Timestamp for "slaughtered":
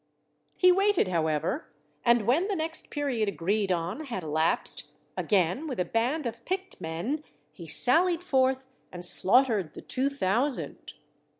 9.05-9.75